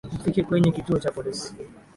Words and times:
Mfike 0.13 0.43
kwenye 0.43 0.71
kituo 0.71 0.99
cha 0.99 1.11
polisi 1.11 1.55